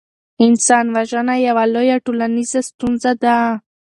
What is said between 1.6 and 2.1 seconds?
لویه